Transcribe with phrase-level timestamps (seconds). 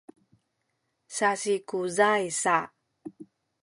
[1.15, 2.57] sazikuzay sa